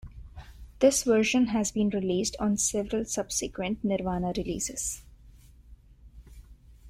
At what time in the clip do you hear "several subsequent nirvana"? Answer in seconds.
2.57-4.33